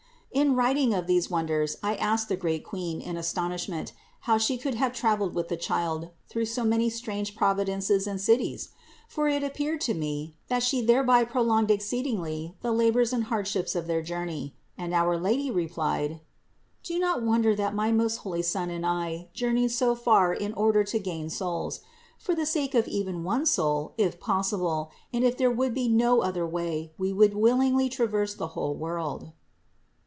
647. 0.33 0.49
In 0.49 0.55
writing 0.57 0.93
of 0.97 1.07
these 1.07 1.29
wonders, 1.29 1.75
I 1.83 1.95
asked 1.95 2.29
the 2.29 2.37
great 2.37 2.63
Queen 2.63 3.01
in 3.01 3.17
astonishment 3.17 3.91
how 4.21 4.37
She 4.37 4.57
could 4.57 4.75
have 4.75 4.93
traveled 4.93 5.35
with 5.35 5.49
the 5.49 5.57
Child 5.57 6.09
through 6.29 6.45
so 6.45 6.63
many 6.63 6.89
strange 6.89 7.35
provinces 7.35 8.07
and 8.07 8.19
cities? 8.19 8.69
For 9.09 9.27
it 9.27 9.43
appeared 9.43 9.81
to 9.81 9.93
me 9.93 10.37
that 10.47 10.63
She 10.63 10.79
thereby 10.79 11.25
prolonged 11.25 11.69
exceed 11.69 12.05
554 12.05 12.07
CITY 12.15 12.45
OF 12.45 12.47
GOD 12.47 12.55
ingly 12.55 12.61
the 12.61 12.71
labors 12.71 13.11
and 13.11 13.23
hardships 13.25 13.75
of 13.75 13.87
their 13.87 14.01
journey. 14.01 14.55
And 14.77 14.93
our 14.93 15.17
Lady 15.19 15.51
replied: 15.51 16.21
"Do 16.83 16.97
not 16.97 17.21
wonder 17.23 17.53
that 17.53 17.75
my 17.75 17.91
most 17.91 18.17
holy 18.19 18.41
Son 18.41 18.69
and 18.69 18.85
I 18.85 19.27
journeyed 19.33 19.71
so 19.71 19.95
far 19.95 20.33
in 20.33 20.53
order 20.53 20.85
to 20.85 20.97
gain 20.97 21.29
souls. 21.29 21.81
For 22.17 22.33
the 22.35 22.45
sake 22.45 22.73
of 22.73 22.87
even 22.87 23.25
one 23.25 23.45
soul, 23.45 23.93
if 23.97 24.17
possible, 24.17 24.91
and 25.11 25.25
if 25.25 25.35
there 25.35 25.51
would 25.51 25.73
be 25.73 25.89
no 25.89 26.21
other 26.21 26.47
way, 26.47 26.93
We 26.97 27.11
would 27.11 27.33
willingly 27.35 27.89
traverse 27.89 28.33
the 28.33 28.47
whole 28.55 28.75
world." 28.75 29.33